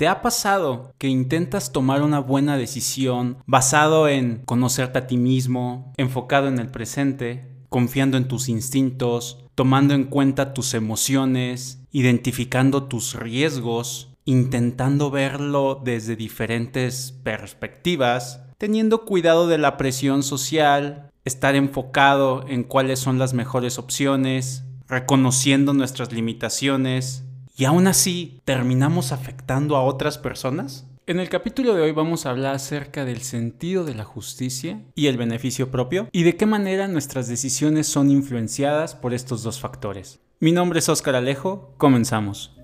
[0.00, 5.92] ¿Te ha pasado que intentas tomar una buena decisión basado en conocerte a ti mismo,
[5.98, 13.12] enfocado en el presente, confiando en tus instintos, tomando en cuenta tus emociones, identificando tus
[13.12, 22.64] riesgos, intentando verlo desde diferentes perspectivas, teniendo cuidado de la presión social, estar enfocado en
[22.64, 27.26] cuáles son las mejores opciones, reconociendo nuestras limitaciones,
[27.56, 30.86] y aún así terminamos afectando a otras personas?
[31.06, 35.08] En el capítulo de hoy vamos a hablar acerca del sentido de la justicia y
[35.08, 40.20] el beneficio propio y de qué manera nuestras decisiones son influenciadas por estos dos factores.
[40.38, 42.56] Mi nombre es Oscar Alejo, comenzamos.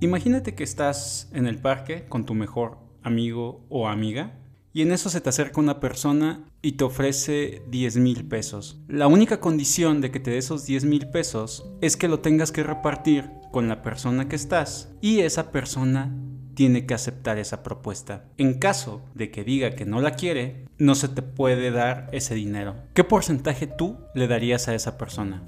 [0.00, 4.38] Imagínate que estás en el parque con tu mejor amigo o amiga
[4.72, 8.80] y en eso se te acerca una persona y te ofrece 10 mil pesos.
[8.88, 12.52] La única condición de que te dé esos 10 mil pesos es que lo tengas
[12.52, 16.14] que repartir con la persona que estás y esa persona
[16.54, 18.24] tiene que aceptar esa propuesta.
[18.36, 22.34] En caso de que diga que no la quiere, no se te puede dar ese
[22.34, 22.74] dinero.
[22.94, 25.44] ¿Qué porcentaje tú le darías a esa persona?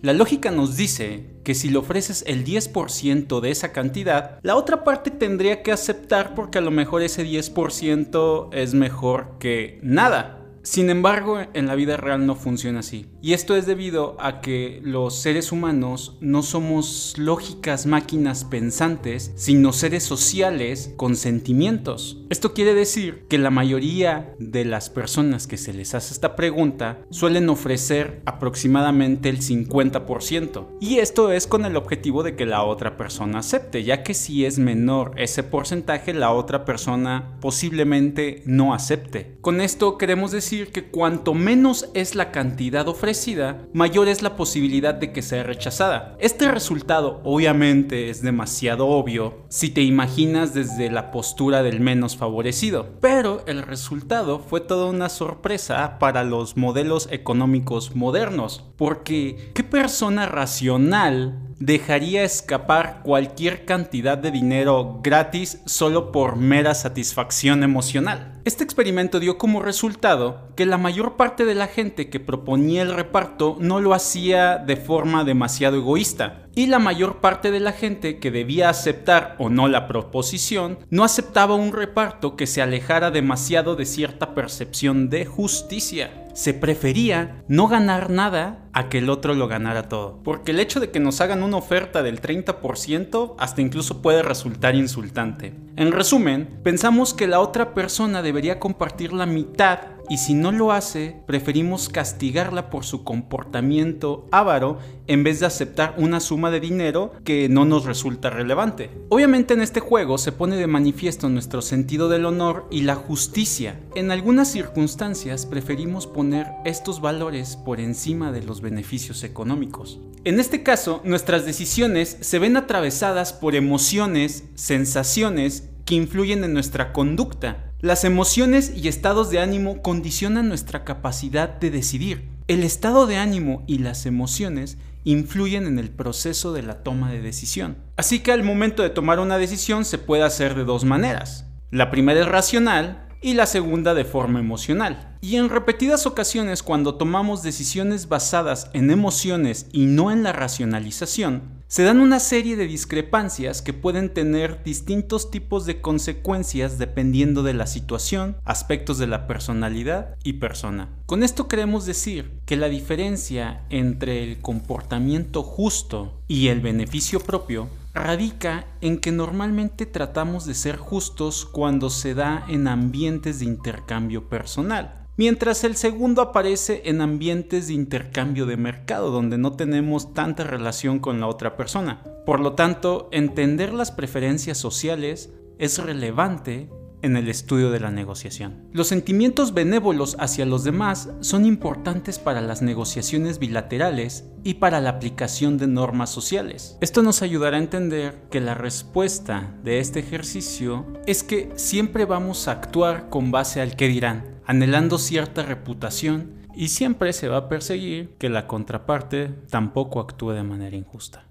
[0.00, 4.84] La lógica nos dice que si le ofreces el 10% de esa cantidad, la otra
[4.84, 10.37] parte tendría que aceptar porque a lo mejor ese 10% es mejor que nada.
[10.70, 13.06] Sin embargo, en la vida real no funciona así.
[13.22, 19.72] Y esto es debido a que los seres humanos no somos lógicas máquinas pensantes, sino
[19.72, 22.18] seres sociales con sentimientos.
[22.28, 26.98] Esto quiere decir que la mayoría de las personas que se les hace esta pregunta
[27.08, 30.66] suelen ofrecer aproximadamente el 50%.
[30.82, 34.44] Y esto es con el objetivo de que la otra persona acepte, ya que si
[34.44, 39.38] es menor ese porcentaje, la otra persona posiblemente no acepte.
[39.40, 40.30] Con esto queremos
[40.66, 46.16] que cuanto menos es la cantidad ofrecida, mayor es la posibilidad de que sea rechazada.
[46.18, 52.88] Este resultado obviamente es demasiado obvio si te imaginas desde la postura del menos favorecido,
[53.00, 60.26] pero el resultado fue toda una sorpresa para los modelos económicos modernos, porque ¿qué persona
[60.26, 68.40] racional dejaría escapar cualquier cantidad de dinero gratis solo por mera satisfacción emocional.
[68.44, 72.94] Este experimento dio como resultado que la mayor parte de la gente que proponía el
[72.94, 78.18] reparto no lo hacía de forma demasiado egoísta, y la mayor parte de la gente
[78.18, 83.76] que debía aceptar o no la proposición no aceptaba un reparto que se alejara demasiado
[83.76, 86.26] de cierta percepción de justicia.
[86.34, 90.20] Se prefería no ganar nada a que el otro lo ganara todo.
[90.24, 94.74] Porque el hecho de que nos hagan una oferta del 30% hasta incluso puede resultar
[94.74, 95.54] insultante.
[95.76, 100.72] En resumen, pensamos que la otra persona debería compartir la mitad y si no lo
[100.72, 107.12] hace, preferimos castigarla por su comportamiento avaro en vez de aceptar una suma de dinero
[107.24, 108.90] que no nos resulta relevante.
[109.08, 113.80] Obviamente en este juego se pone de manifiesto nuestro sentido del honor y la justicia.
[113.94, 120.00] En algunas circunstancias preferimos poner estos valores por encima de los beneficios económicos.
[120.24, 126.92] En este caso, nuestras decisiones se ven atravesadas por emociones, sensaciones que influyen en nuestra
[126.92, 132.28] conducta las emociones y estados de ánimo condicionan nuestra capacidad de decidir.
[132.48, 137.22] El estado de ánimo y las emociones influyen en el proceso de la toma de
[137.22, 137.76] decisión.
[137.96, 141.46] Así que al momento de tomar una decisión se puede hacer de dos maneras.
[141.70, 145.16] La primera es racional y la segunda de forma emocional.
[145.20, 151.57] Y en repetidas ocasiones cuando tomamos decisiones basadas en emociones y no en la racionalización,
[151.68, 157.52] se dan una serie de discrepancias que pueden tener distintos tipos de consecuencias dependiendo de
[157.52, 160.88] la situación, aspectos de la personalidad y persona.
[161.04, 167.68] Con esto queremos decir que la diferencia entre el comportamiento justo y el beneficio propio
[167.92, 174.30] radica en que normalmente tratamos de ser justos cuando se da en ambientes de intercambio
[174.30, 180.44] personal mientras el segundo aparece en ambientes de intercambio de mercado donde no tenemos tanta
[180.44, 182.02] relación con la otra persona.
[182.24, 186.70] Por lo tanto, entender las preferencias sociales es relevante
[187.02, 188.68] en el estudio de la negociación.
[188.72, 194.90] Los sentimientos benévolos hacia los demás son importantes para las negociaciones bilaterales y para la
[194.90, 196.76] aplicación de normas sociales.
[196.80, 202.48] Esto nos ayudará a entender que la respuesta de este ejercicio es que siempre vamos
[202.48, 207.48] a actuar con base al que dirán, anhelando cierta reputación y siempre se va a
[207.50, 211.27] perseguir que la contraparte tampoco actúe de manera injusta.